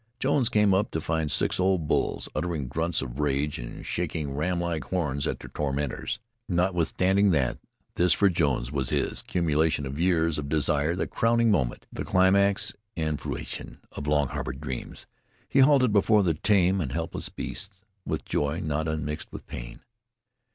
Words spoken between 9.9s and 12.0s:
years of desire, the crowning moment,